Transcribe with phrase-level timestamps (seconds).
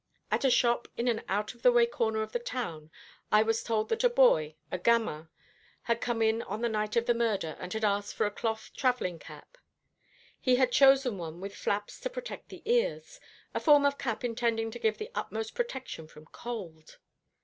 [0.31, 2.89] At a shop in an out of the way corner of the town
[3.31, 5.29] I was told that a boy, a gamin,
[5.83, 8.71] had come in on the night of the murder, and had asked for a cloth
[8.75, 9.59] travelling cap.
[10.39, 13.19] He had chosen one with flaps to protect the ears,
[13.53, 16.97] a form of cap intended to give the utmost protection from cold.